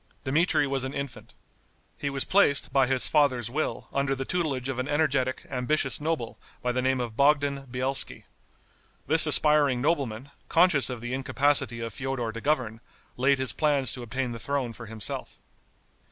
Dmitri 0.23 0.65
was 0.65 0.83
an 0.83 0.95
infant. 0.95 1.35
He 1.95 2.09
was 2.09 2.23
placed, 2.25 2.73
by 2.73 2.87
his 2.87 3.07
father's 3.07 3.51
will, 3.51 3.87
under 3.93 4.15
the 4.15 4.25
tutelage 4.25 4.67
of 4.67 4.79
an 4.79 4.87
energetic, 4.87 5.43
ambitious 5.47 6.01
noble, 6.01 6.39
by 6.63 6.71
the 6.71 6.81
name 6.81 6.99
of 6.99 7.15
Bogdan 7.15 7.67
Bielski. 7.67 8.23
This 9.05 9.27
aspiring 9.27 9.79
nobleman, 9.79 10.31
conscious 10.49 10.89
of 10.89 11.01
the 11.01 11.13
incapacity 11.13 11.81
of 11.81 11.93
Feodor 11.93 12.31
to 12.31 12.41
govern, 12.41 12.81
laid 13.15 13.37
his 13.37 13.53
plans 13.53 13.93
to 13.93 14.01
obtain 14.01 14.31
the 14.31 14.39
throne 14.39 14.73
for 14.73 14.87
himself. 14.87 15.37